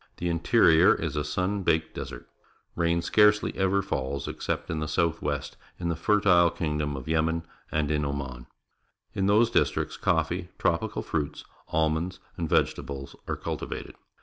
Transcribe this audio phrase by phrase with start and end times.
[0.17, 2.27] The interior is a sun baked desert.
[2.75, 7.05] Rain scarce ly ever falls, except in the south west in the fertile kingdom of
[7.05, 8.47] Ye77ien and in Oman.
[9.13, 13.93] In those districts, coffee, tropical fruits, almonds, and vegetables are cultivated.